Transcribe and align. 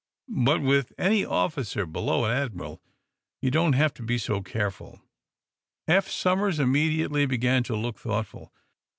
But 0.43 0.63
with 0.63 0.93
any 0.97 1.23
officer 1.23 1.85
below 1.85 2.25
an 2.25 2.31
admiral 2.31 2.81
you 3.39 3.51
don't 3.51 3.73
have 3.73 3.93
to 3.93 4.01
be 4.01 4.17
so 4.17 4.41
careful." 4.41 4.99
Eph 5.87 6.09
Somers 6.09 6.57
immediately 6.59 7.27
began 7.27 7.61
to 7.65 7.75
look 7.75 7.99
thoughtful. 7.99 8.51